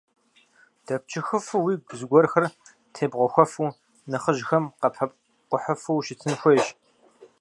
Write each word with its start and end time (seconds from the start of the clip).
Дэпчыхыфу, 0.85 1.57
уигу 1.65 1.93
зыгуэрхэр 1.99 2.45
тебгъэхуэфу, 2.93 3.75
нэхъыжьхэм 4.09 4.65
къапэпкӀухьыфу 4.79 5.95
ущытын 5.97 6.33
хуейщ. 6.39 6.65